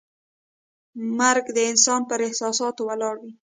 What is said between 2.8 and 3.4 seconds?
ولاړه وي.